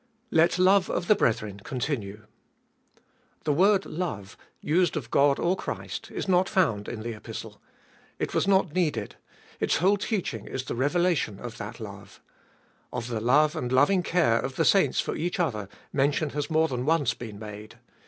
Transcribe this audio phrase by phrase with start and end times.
[0.31, 2.25] Let love of the brethren continue.
[3.43, 7.61] The word love, used of God or Christ, is not found in the Epistle.
[8.17, 9.17] It was not needed:
[9.59, 12.19] its whole teaching is the revelation of that love.
[12.91, 15.15] Of the love 518 ttbe fjolieet of BU and loving care of the saints for
[15.15, 17.77] each other mention has more than once been made.